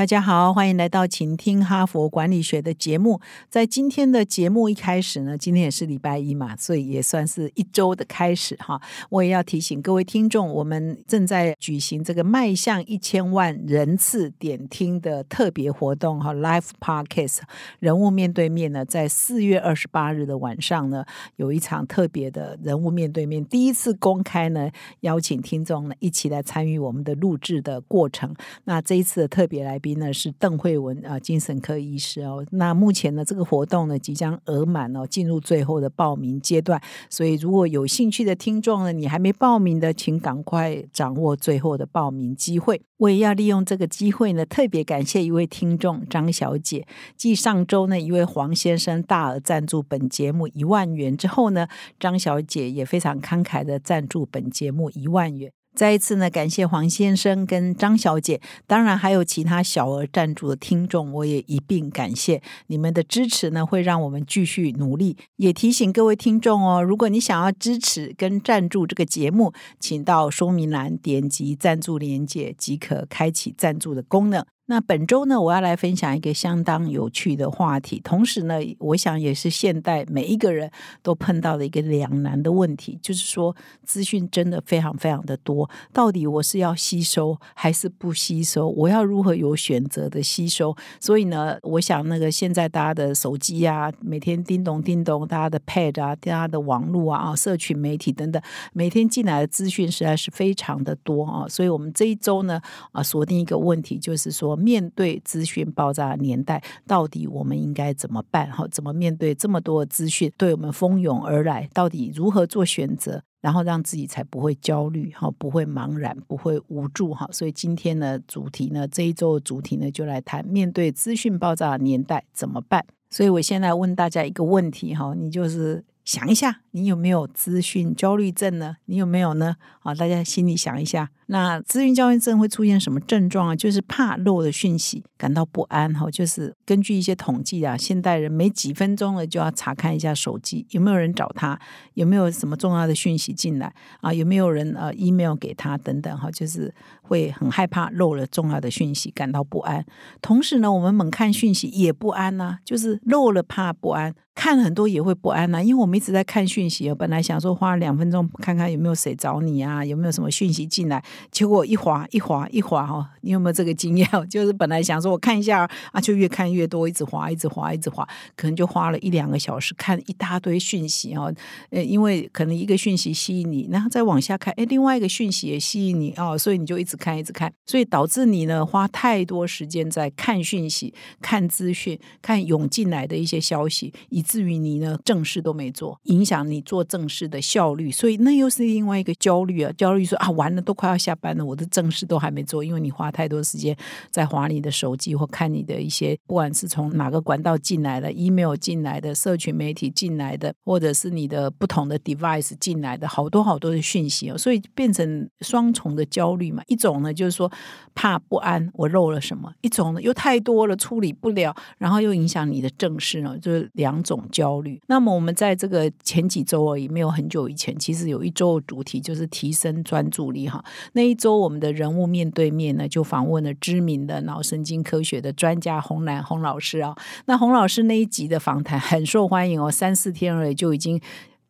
[0.00, 3.20] 大家好，欢迎来到请听哈佛管理学的节目。
[3.50, 8.80] 在今天的节目一开始呢，今天也是礼拜一嘛，所以也算是一周的开始哈。
[9.10, 17.40] 我也要提醒各位听众，我们正在举行这个迈向一千万人次点听的特别活动哈，Live Podcast
[17.78, 21.04] 人物面对面呢，在四月二十八日的晚上呢，
[21.36, 24.70] 有一场特别的人物面对面，第一次公开呢，
[25.00, 28.34] 邀请听众呢一起来参与我们的录制的过程。
[28.64, 29.89] 那这一次的特别来宾。
[29.94, 32.44] 呢是邓慧文啊，精神科医师哦。
[32.50, 36.80] 那目前呢，这个活动呢即将额满哦，进入最后的报名阶段。
[37.08, 42.82] 所以如果有兴趣的听众呢，你还没报名的，请赶快掌握最后的报名机会。
[42.98, 46.86] 我也要利用这个机会呢，特别感谢一位听众张小姐。
[47.16, 51.66] 继上周呢，一位黄先生大额赞助本节目一万元之后呢，
[51.98, 55.52] 张小姐也非常慷慨的赞助本节目一万元。
[55.74, 65.16] 再一次呢，感谢黄先生跟张小姐，当然还有其他小额赞助的听众，我也一并感谢你们的支持呢，会让我们继续努力。
[65.36, 74.44] 也提醒各位听众哦，如果你想要支持跟赞助这个节目，请到说明栏点击赞助连接，即可开启赞助的功能。
[74.70, 80.70] 那本周呢，我要来分享一个相当有趣的话题，同时呢，我想也是现代每一个人
[81.02, 88.68] 都碰到的一个两难的问题，就是说资讯真的非常非常的多，到底我是要吸收还是不吸收？
[88.68, 90.76] 我要如何有选择的吸收？
[91.00, 98.40] 所以呢，我想那个现在大家的手机啊，每天叮咚叮咚，大家的 Pad 啊，大家的网络啊，啊，社群媒体等等，
[98.72, 102.60] 每天进来的资讯实在是非常的多啊，所以我们这一周呢，
[102.92, 104.59] 啊，锁定一个问题，就是说。
[104.60, 108.50] 面对资讯爆炸的年代，到底我们应该怎么办？
[108.50, 111.68] 哈，怎么面对这么多资讯对我们蜂拥而来？
[111.72, 115.10] 到底如何做选择，然后让自己才不会焦虑？
[115.12, 117.14] 哈，不会茫然，不会无助？
[117.14, 122.84] 哈，所以今天呢，主题呢，这一周的主题呢，就来谈面对资讯爆炸的年代怎么办？
[123.08, 128.76] 所以我现在问大家一个问题，哈，你就是想一下，你有没有资讯焦虑症呢？
[128.84, 129.56] 你有没有呢？
[129.80, 131.10] 好，大家心里想一下。
[131.32, 133.54] 那资讯焦虑症会出现什么症状啊？
[133.54, 136.10] 就是怕漏的讯息感到不安哈。
[136.10, 141.56] 就是根据一些统计啊，现代人每几分钟了就要查看一下手机，有没有人找他，
[141.94, 144.12] 有没有什么重要的讯息进来啊？
[144.12, 146.28] 有没有人呃 email 给他等等哈？
[146.32, 149.86] 就是会很害怕漏了重要的讯息，感到不安。
[150.20, 155.62] 同时呢，我们猛看讯息也不安呐，就是漏了怕不安，看很多也会不安呐。
[155.62, 161.00] 因为我们一直在看讯息，本来想说花两分钟看看有没有谁找你啊，有没有什么讯息进来。
[161.30, 164.08] 结果一滑一滑一滑哈，你有没有这个经验？
[164.28, 171.32] 就是本来想说我看一下啊，就越看越多，一直滑一直滑一直滑，可能就花了一两个小时看一大堆讯息哦。
[171.70, 187.90] 呃，因为可能一个讯息吸引你，然后再往下看，哎，另外一个讯息也吸引你哦，所以你就一直看一直看，所以导致你呢花太多时间在看讯息、看资讯、看涌进来的一些消息，以至于你呢正事都没做，影响你做正事的效率。
[187.90, 191.09] 所以那又是另外一个焦虑啊，焦虑说啊，完了都快要下。
[191.10, 193.76] 下班了，我的正事都还没做，因为你花太多时间
[194.12, 206.62] 在划你的手机或看你的一些，不管是从哪个管道进来的 email 进来的、社群媒体进来的，或者是你的不同的 device 进来的，好多好多的讯息哦，所以变成双重的焦虑嘛。
[206.68, 207.50] 一种呢就是说
[207.92, 214.80] 怕不安，我漏了什么；一种呢又太多了，处理不了，然后又影响你的正事呢，就是两种焦虑。
[214.86, 220.64] 那么我们在这个前几周而已，没有很久以前，其实有一周的主题就是提升专注力哈。
[220.92, 226.94] 那那一周我们的人物面对面呢，就访问了知名的脑神经科学的专家洪兰洪老师啊。
[227.24, 231.00] 那洪老师那一集的访谈很受欢迎哦，三四天而已就已经。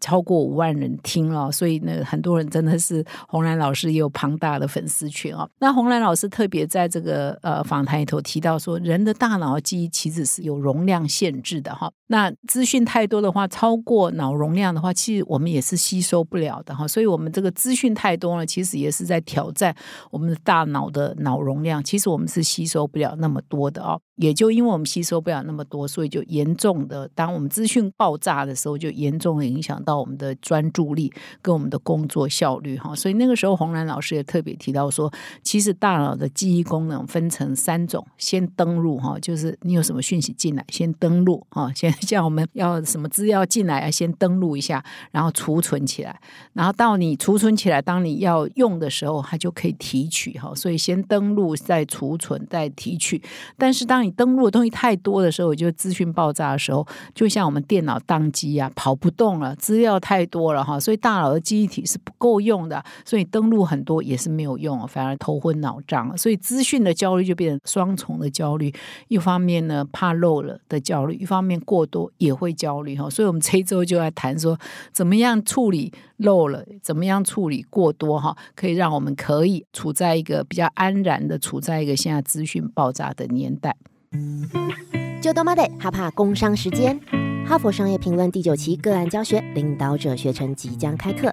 [0.00, 5.48] 超过五万人听了，所以呢，很多人真的是红兰老师也有庞大的粉丝群哦。
[5.58, 11.90] 那红兰老师特别在这个呃访谈里头提到说，人的大脑记忆其实是有容量限制的哈。
[12.06, 16.88] 那资讯太多的话，超过脑容量的话，其实我们也是吸收不了的哈。
[16.88, 19.74] 所以，我们这个资讯太多了，其实也是在挑战
[20.10, 21.82] 我们的大脑的脑容量。
[21.84, 24.00] 其实我们是吸收不了那么多的哦。
[24.20, 32.94] 也就因为我们吸收不了那么多，所以就严重的，当我们资讯爆炸的时候，就严重的影响到我们的专注力跟我们的工作效率哈。
[32.94, 35.10] 所以那个时候，洪兰老师也特别提到说，
[35.42, 46.20] 其实大脑的记忆功能分成三种：先登录哈，就是你有什么讯息进来，先登录啊，先 像我们要什么资料进来啊，先登录一下，然后储存起来，
[46.52, 50.54] 然后到你储存起来，当你要用的时候，它就可以提取哈。
[50.54, 53.22] 所以先登录，再储存，再提取。
[53.56, 66.16] 但是当你登录的东西太多的时候，我觉得资讯爆炸的时候，就像我们电脑宕机啊，跑不动了，资料太多了哈，所以大脑的记忆体是不够用的，所以登录很多也是没有用，反而头昏脑胀。
[66.16, 68.72] 所以资讯的焦虑就变成双重的焦虑，
[69.08, 73.08] 一方面呢怕漏了的焦虑，一方面过多也会焦虑哈。
[73.10, 74.58] 所以我们这一周就在谈说，
[74.92, 83.76] 怎么样处理漏了，怎么样处理过多哈，可以让我们可以处在一个比较安然的处在一个现在资讯爆炸的年代。
[85.22, 86.98] 就多妈得哈怕工商时间，
[87.46, 91.32] 哈佛商业评论第九期个案教学领导者学程即将开课。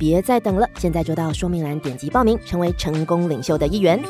[0.00, 4.02] 别再等了，现在就到说明栏点击报名，成为成功领袖的一员。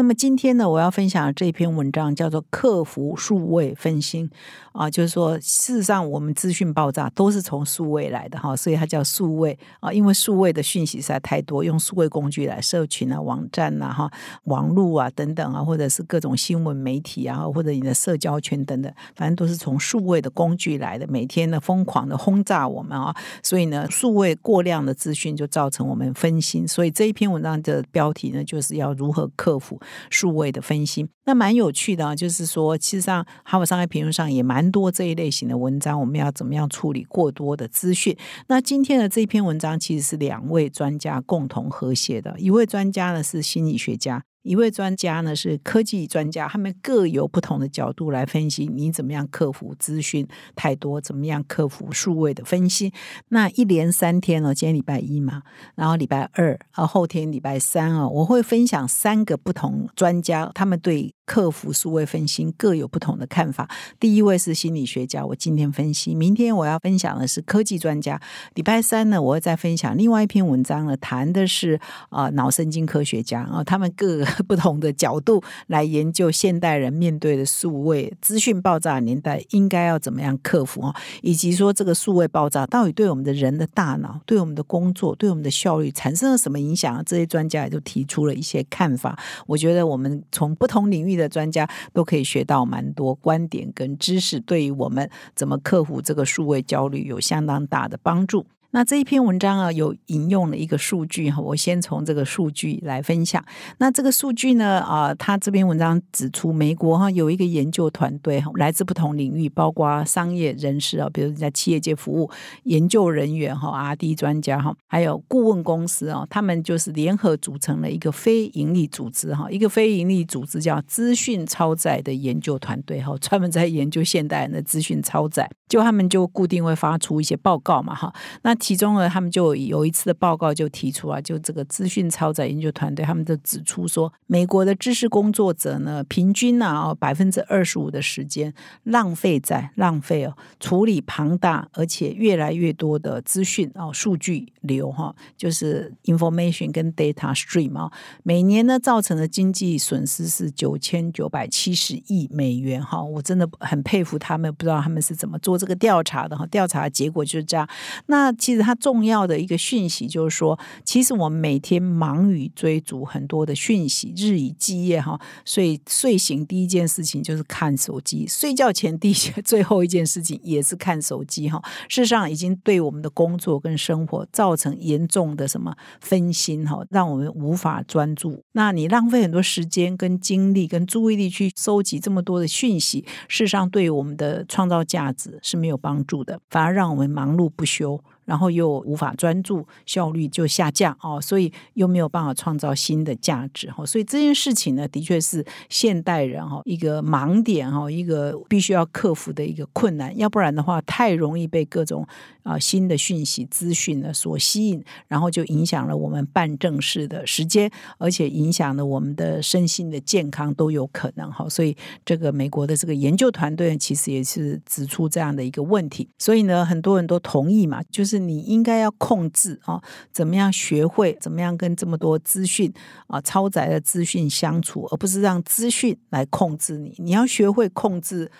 [0.00, 4.26] 那么今天呢，我要分享这篇文章叫做《克服数位分心》
[4.72, 9.58] 啊，就是说，事实上我们资讯爆炸都是从数位来的哈，所以它叫数位。
[9.78, 14.10] 啊，因为数位的讯息实在太多，用数位工具来社群啊、网站呐、哈、
[14.44, 29.78] 网络啊等等啊，或者是各种新闻媒体啊，或者你的社交圈等等，反正都是从数位的工具来的，每天呢疯狂的轰炸我们啊，所以呢，数位过量的资讯就造成我们分心，所以这一篇文章的标题呢，就是要如何克服。
[30.10, 32.14] 数位的分析，那蛮有趣的啊。
[32.14, 36.00] 就是说，其实上哈佛商业评论上也蛮多这一类型的文章。
[36.00, 38.16] 我们要怎么样处理过多的资讯？
[38.48, 42.34] 那今天的这篇文章其实是两位专家共同合写的。
[42.38, 44.24] 一位专家呢是心理学家。
[44.42, 52.92] 一位专家呢是科技专家，他们各有不同的角度来分析你怎么样克服资讯太多，怎么样克服数位的分析。
[53.28, 55.42] 那一连三天哦，今天礼拜一嘛，
[55.74, 63.68] 然后礼拜二啊，后天礼拜三啊，我会分享三个不同专家他们对克服数位分心各有不同的看法。
[64.00, 68.20] 第一位是心理学家，我今天分析；明天我要分享的是科技专家。
[68.54, 71.78] 礼拜三呢，我会再分享另外一篇文章呢，谈的是
[72.08, 74.26] 啊脑神经科学家啊，他们各个。
[74.48, 80.96] 不同的角度来研究现代人面对的数位资讯爆炸年代，应该要怎么样克服啊？
[81.20, 87.00] 以及说这个数位爆炸到底对我们的人的大脑、对我们的工作、对我们的效率产生了什么影响？
[87.04, 89.16] 这些专家也都提出了一些看法。
[89.46, 98.46] 我觉得我们从不同领域的专家都可以学到蛮多观点跟知识，对于我们怎么克服这个数位焦虑有相当大的帮助。
[98.72, 103.44] 那这一篇文章啊，有引用了一个数据哈，我先从这个数据来分享。
[103.78, 112.30] 那这个数据呢，啊，他这篇文章指出，美国哈有一个研究团队哈，来自不同领域，包括商业人士啊，比如在企业界服务
[112.62, 128.12] 研究人员哈，R D 专家哈，还有顾问公司啊，他们就是联合组成了一个非盈利组织哈，一个非盈利组织叫资讯超载的研究团队哈，专门在研究现代人的资讯超载，就他们就固定会发出一些报告嘛哈，
[128.42, 128.54] 那。
[128.60, 147.90] 其中呢，他们就有一次的报告就提出啊，就这个资讯超载研究团队，他们就指出说，美国的知识工作者呢，平均呢啊百分之二十五的时间浪费在浪费哦处理庞大而且越来越多的资讯哦数据流哈，就是 information 跟 data stream 啊，
[148.22, 157.68] 每年呢造成的经济损失是九千九百七十亿美元哈，我真的很佩服他们，不知道他们是怎么做这个调查的哈，调查结果就是这样。
[158.06, 169.14] 那其实它重要的一个讯息就是说，其实我们每天忙于追逐很多的讯息，日以继夜哈，所以睡醒第一件事情就是看手机，睡觉前第一
[169.44, 171.62] 最后一件事情也是看手机哈。
[171.88, 178.42] 事实上，已经对我们的工作跟生活造成严重的什么分心哈，让我们无法专注。
[178.52, 188.00] 那你浪费很多时间、跟精力、跟注意力去收集这么多的讯息，事实上对我们的创造价值是没有帮助的，反而让我们忙碌不休。
[188.24, 202.06] 然后又无法专注，效率就下降哦，所以又没有办法创造新的价值哈，所以这件事情呢，的确是现代人哈一个盲点哈，一个必须要克服的一个困难，要不然的话，太容易被各种
[202.42, 218.20] 啊新的讯息资讯呢所吸引，然后就影响了我们办正事的时间，而且影响了我们的身心的健康都有可能哈，所以这个美国的这个研究团队其实也是指出这样的一个问题，所以呢，很多人都同意嘛，就是是。
[218.20, 219.80] 你应该要控制啊，
[220.12, 222.72] 怎么样学会怎么样跟这么多资讯
[223.06, 226.94] 啊超载的资讯相处，而不是让资讯来控制你。
[226.98, 228.30] 你要学会控制。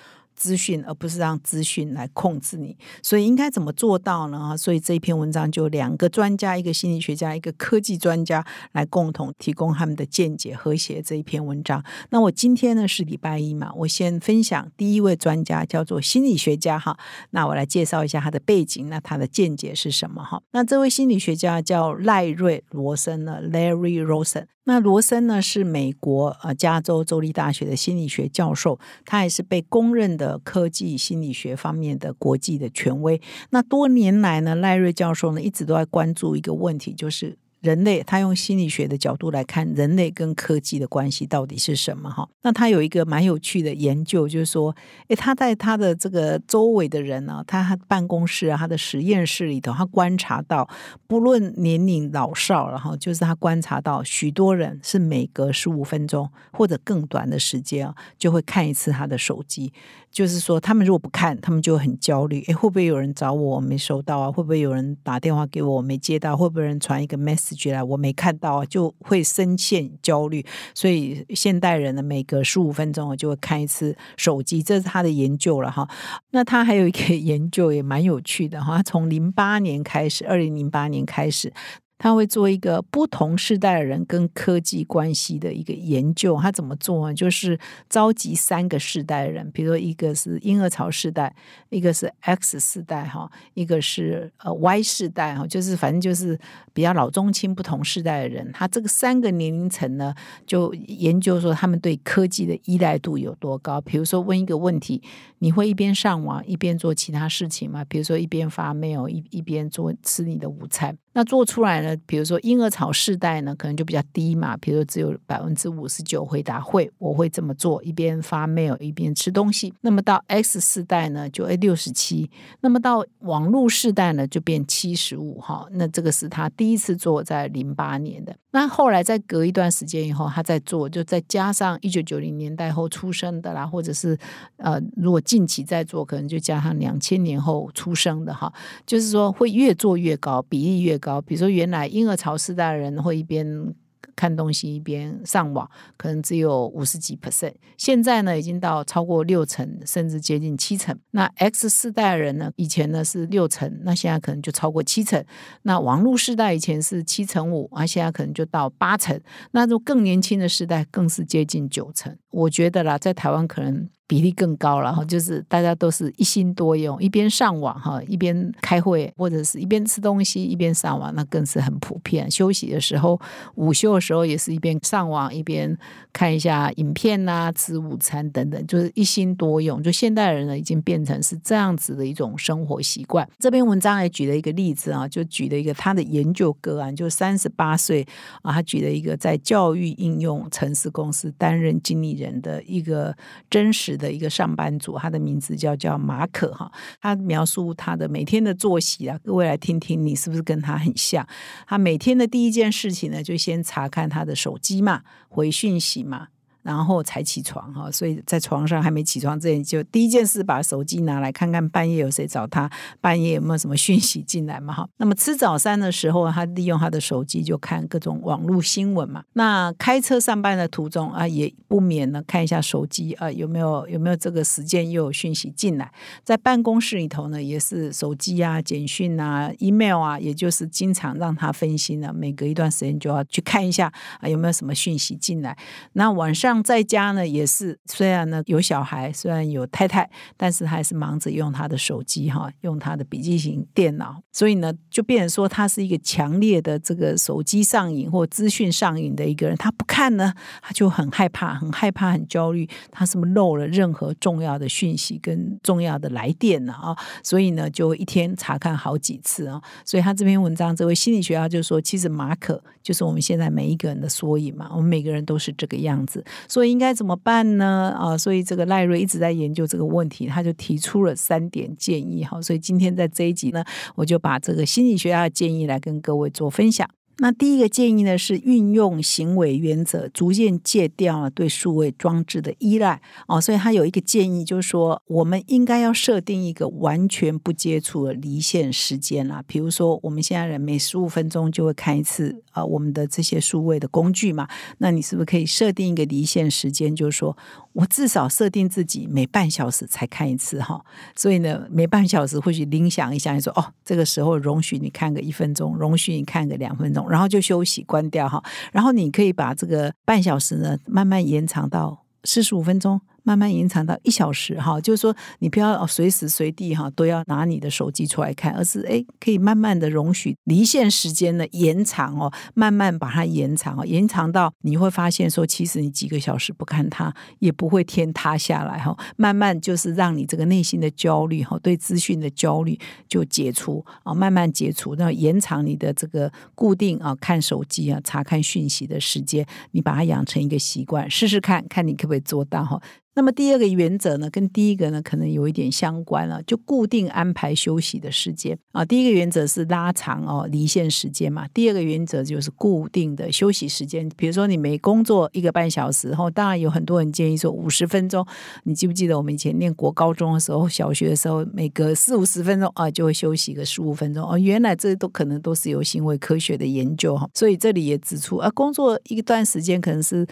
[0.41, 2.75] 资讯，而不是让资讯来控制你。
[3.03, 4.57] 所以应该怎么做到呢？
[4.57, 8.43] 所以这一篇文章就两个专家，一个心理学家，一个科技专家，
[8.73, 11.85] 来共同提供他们的见解和谐这一篇文章。
[12.09, 16.97] 那我今天呢是礼拜一嘛，我先分享第一位专家，叫做心理学家哈。
[17.33, 20.41] 那我来介绍一下他的背景，那他的见解是什么哈？
[20.53, 24.47] 那这位心理学家叫赖瑞罗森呢，Larry Rosen。
[24.65, 33.21] 那罗森呢是美国呃加州州立大学的心理学教授，他也是被公认的科技心理学方面的国际的权威。
[33.51, 37.37] 那多年来呢，赖瑞教授呢一直都在关注一个问题，就是。
[37.61, 42.11] 人类，他用心理学的角度来看人类跟科技的关系到底是什么？
[42.11, 44.75] 哈，那他有一个蛮有趣的研究，就是说，
[45.09, 50.69] 诶，他在他的这个周围的人呢，他办公室啊，他的实验室里头，他观察到，
[51.07, 59.73] 不论年龄老少，然后就是他观察到许多人是每隔十五分钟或者更短的时间啊，就会看一次他的手机。
[60.11, 62.43] 就是说，他们如果不看，他们就很焦虑。
[62.49, 64.33] 诶，会不会有人找我没收到啊？
[64.33, 66.37] 会不会有人打电话给我没接到？
[66.37, 68.65] 会不会人传一个 message 来我没看到？
[68.65, 70.45] 就会深陷焦虑。
[70.75, 75.89] 所以现代人呢，每隔十五分钟我就会看一次手机，这是他的研究了哈。
[76.31, 81.53] 那他还有一个 研究也蛮有趣的哈，从零八年开始，二零零八年开始。
[82.01, 86.41] 他会做一个不同世代的人跟科技关系的一个研究。
[86.41, 87.15] 他怎么做呢？
[87.15, 91.35] 就是召集三个世代的人，比如说一个是婴儿潮世代，
[91.69, 96.41] 一个是 X 世代，哈，一个是呃 Y 世代，哈，就是反正就是
[96.73, 98.51] 比较老中青不同世代的人。
[98.53, 100.15] 他这个三个年龄层呢，
[100.47, 103.79] 就研究说他们对科技的依赖度有多高。
[103.83, 105.03] 比如说问一个问题：
[105.41, 107.85] 你会一边上网一边做其他事情吗？
[107.85, 110.97] 比如说一边发 mail 一一边做吃你的午餐。
[111.13, 111.97] 那做出来呢？
[112.07, 114.57] 比如说婴儿潮世代呢，可能就比较低嘛。
[114.59, 119.75] 比如说只有百分之五十九回答会，我会这么做，一边发 mail 一边吃东西。
[119.81, 122.31] 那么到 X 世代呢，就 A 六十七。
[122.61, 125.67] 那么到网络世代呢，就变七十五哈。
[125.73, 128.37] 那这个是他第一次做，在零八年的。
[128.53, 134.17] 那后来再隔一段时间以后，他再做，就再加上一九九零年代后出生的啦，或者是
[134.57, 138.53] 呃，如果近期再做，可能就加上两千年后出生的哈，
[138.85, 141.21] 就是说会越做越高，比例越高。
[141.21, 143.75] 比如说原来婴儿潮时代的人会一边。
[144.17, 150.99] 看东西一边上网，可能只有五十几 percent，现在呢已经到超过六成，甚至接近七成。
[151.13, 155.25] 那 X 世代人呢，以前呢是六成，那现在可能就超过七成。
[155.63, 159.19] 那网络世代以前是七成五，啊，现在可能就到八成。
[159.53, 162.15] 那种更年轻的时代更是接近九成。
[162.31, 163.89] 我觉得啦，在台湾可能。
[164.11, 172.29] 比例更高了哈，就是大家都是一心多用，一边上网哈，一边开会，或者是一边吃东西一边上网，那更是很普遍。
[172.29, 173.21] 休息的时候，
[173.55, 175.79] 午休的时候也是一边上网一边
[176.13, 179.81] 看一下影片呐，吃午餐等等，就是一心多用。
[179.81, 183.25] 就现代人呢，已经变成是这样子的一种生活习惯。
[183.39, 188.05] 这篇文章还举了一个例子啊，就举了一个他的研究个案，就三十八岁
[188.43, 193.17] 啊，他举了一个在教育应用城市公司担任经理人的一个
[193.49, 194.00] 真实。
[194.01, 201.25] 的一个上班族，他的名字叫叫马可哈，他描述他的每天的作息啊，各位来听听，你是不是跟他很像？
[201.69, 206.29] 他每天的第一件事情呢，就先查看他的手机嘛，回讯息嘛。
[206.63, 214.87] 然后才起床哈，所以在床上还没起床之前，就第一件事把手机拿来看看半夜有谁找他，半夜有没有什么讯息进来嘛哈。
[214.99, 219.25] 那么吃早餐的时候，他利用他的手机就看各种网络新闻嘛。
[219.33, 225.91] 那开车上班的途中啊，也不免呢看一下手机啊，有没有有没有这个时间又有讯息进来。
[226.23, 232.13] 在办公室里头呢，也是手机啊、简讯啊、email 啊，也就是经常让他分心了。
[232.13, 233.91] 每隔一段时间就要去看一下
[234.21, 235.57] 啊，有没有什么讯息进来。
[235.95, 236.50] 那晚上。
[236.51, 249.57] 像在家呢也是，虽然呢有小孩，虽然有太太，但是还是忙着用他的手机哈，用他的笔记型电脑，所以呢就变成说他是一个强烈的这个手机上瘾或资讯上瘾的一个人。
[249.57, 256.97] 他不看呢，他就很害怕，很害怕，很焦虑，他是不是漏了任何重要的讯息跟重要的来电呢啊？
[257.23, 259.63] 所以呢就一天查看好几次啊。
[259.85, 267.95] 所以他这篇文章，这位心理学家就说，其实马可就是我们现在每一个人的缩影嘛，我们每个人都是这个样子，所以应该怎么办呢？
[267.99, 272.41] 啊，所以这个赖瑞一直在研究这个问题，他就提出了三点建议哈。
[272.41, 276.89] 所以今天在这一集呢，我就把这个心理学家的建议来跟各位做分享。
[277.23, 283.39] 那第一个建议呢，是运用行为原则，逐渐戒掉了对数位装置的依赖哦。
[283.39, 289.45] 所以他有一个建议，就是说，我们应该要设定一个完全不接触的离线时间啦。
[289.47, 294.49] 比如说，我们现在人每十五分钟就会看一次啊，我们的这些数位的工具嘛。
[294.79, 297.37] 那你是不是可以设定一个离线时间，就是说？
[297.73, 308.43] 我至少设定自己每半小时才看一次哈，所以呢，每半小时或许铃响一下，你说哦，这个时候容许你看个一分钟，容许你看个两分钟，然后就休息关掉哈，
[308.73, 313.01] 然后你可以把这个半小时呢慢慢延长到四十五分钟。
[313.31, 332.77] 慢慢延长到一小时哈，就是说你不要随时随地哈都要拿你的手机出来看，而是哎可以慢慢的容许离线时间的延长哦，慢慢把它延长哦，延长到你会发现说，其实你几个小时不看它也不会天塌下来哈，慢慢就是让你这个内心的焦虑哈，对资讯的焦虑
[333.09, 342.83] 就解除啊，慢慢解除，那延长你的这个固定啊看手机啊查看讯息的时间，你把它养成一个习惯，试试看看你可不可以做到哈。
[343.21, 348.83] 那么第二个原则呢，跟第一个呢可能有一点相关了，就固定安排休息的时间啊。
[348.83, 354.09] 第一个原则是拉长哦离线时间嘛，第二个原则就是固定的休息时间。
[354.17, 358.27] 比如说你每工作一个半小时后，当然有很多人建议说五十分钟。
[358.65, 364.39] 你记不记得我们以前念国高中的时候，小学的时候，每隔四五十分钟啊就会休息个十五分钟哦。
[364.39, 367.29] 原来这都可能都是有行为科学的研究哈。
[367.35, 370.27] 所以这里也指出啊，工作一段时间可能是。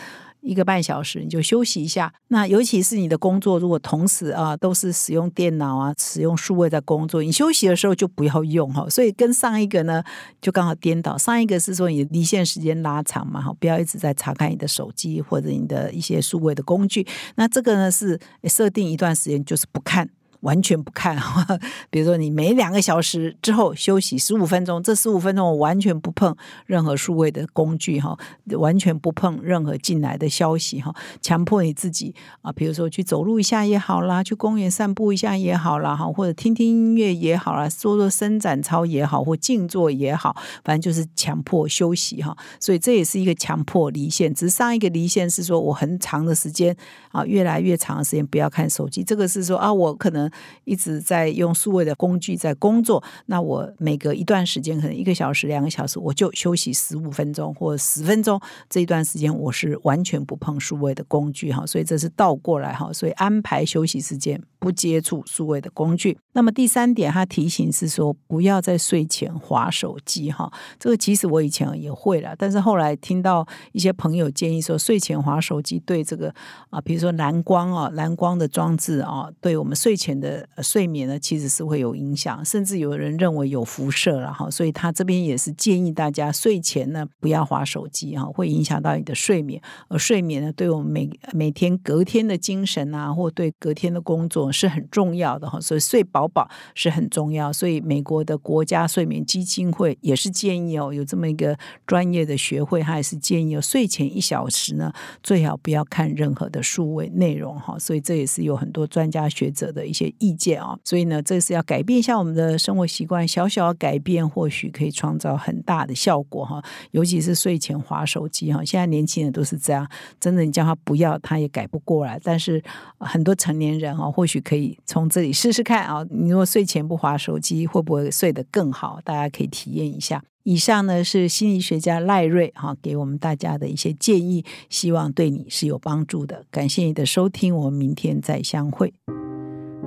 [0.49, 8.89] 一个半小时你就休息一下，那尤其是你的工作如果同时啊都是使用电脑啊使用数位在工作，你休息的时候就不要用哈。
[8.89, 10.03] 所以跟上一个呢
[10.41, 17.07] 就刚好颠倒，上一个是说你离线时间拉长嘛哈，不要一直在查看你的手机或者你的一些数位的工具。
[17.37, 20.09] 那这个呢是设定一段时间就是不看。
[20.41, 21.19] 完全不看，
[21.91, 28.17] 比如说你每两个小时之后休息十五分钟，这十五分钟我完全不碰任何数位的工具哈，
[28.57, 42.37] 完全不碰任何进来的消息哈，强迫你自己啊，比如说去走路一下也好啦，去公园散步一下也好啦哈，或者听听音乐也好啦，做做伸展操也好，或静坐也好，反正就是强迫休息哈。
[42.61, 46.77] 所以这也是一个强迫离线，只是上一个离线是说我很长的时间
[47.11, 50.28] 啊，越来越长的时间不要看手机，这个是说啊，我可能。
[50.65, 58.41] 一直在用数位的工具在工作，那我每隔一段时间，可能一个小时、两个小时，我就休息十五分钟或十分钟。
[58.69, 64.43] 这一段时间我是完全不碰数位的工具哈，所以这是倒过来哈，所以安排休息时间。
[64.61, 66.19] 不接触数位的工具。
[66.33, 70.53] 那么第三点，他提醒是说，不要在睡前划手机哈。
[70.81, 76.35] 这个其实我以前也会了，但是后来听到一些朋友建议说，睡前划手机对这个
[76.71, 84.51] 啊，比如说蓝光啊、蓝光的装置啊，对我们睡前的睡眠呢，其实是会有影响，甚至有人认为有辐射了哈。
[84.51, 89.61] 所以他这边也是建议大家睡前呢不要划手机哈，会影响到你的睡眠。
[89.89, 94.49] 而睡眠呢，对我们每每天隔天的精神啊，或对隔天的工作。
[94.51, 97.53] 是很重要的哈，所以睡饱饱是很重要。
[97.53, 107.79] 所以美国的国家睡眠基金会也是建议哦，有这么一个专业的学会，他也是建议哦，睡前一小时呢，最好不要看任何的数位内容哈。
[107.79, 110.79] 所以这也是有很多专家学者的一些意见啊。
[110.83, 116.63] 所以呢，这是要改变一下我们的生活习惯，小小的改变或许可以创造很大的效果哈。
[116.93, 119.87] 尤其是睡前划手机哈，现在年轻人都是这样，
[120.19, 122.19] 真的你叫他不要，他也改不过来。
[122.25, 122.63] 但是
[122.99, 124.39] 很多成年人啊，或许。
[124.49, 126.03] 可以从这里试试看啊！
[126.09, 128.99] 你如果睡前不划手机，会不会睡得更好？
[129.05, 130.23] 大家可以体验一下。
[130.45, 136.47] 以上呢是心理学家赖瑞哈给我们大家的一些建议，希望对你是有帮助的。
[136.51, 138.95] 感谢你的收听，我们明天再相会。